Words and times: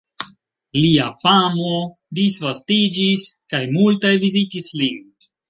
Lia 0.77 1.03
famo 1.19 1.75
disvastiĝis 2.21 3.27
kaj 3.53 3.61
multaj 3.77 4.13
vizitis 4.27 4.73
lin. 4.83 4.99